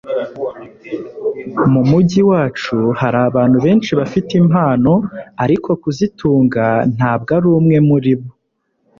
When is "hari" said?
2.99-3.19